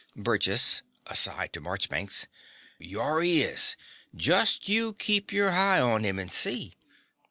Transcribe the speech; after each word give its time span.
BURGESS 0.15 0.81
(aside 1.05 1.53
to 1.53 1.61
Marchbanks). 1.61 2.25
Yorr 2.81 3.21
he 3.23 3.43
is. 3.43 3.77
Just 4.15 4.67
you 4.67 4.95
keep 4.95 5.31
your 5.31 5.51
heye 5.51 5.79
on 5.79 6.03
him 6.03 6.17
and 6.17 6.31
see. 6.31 6.73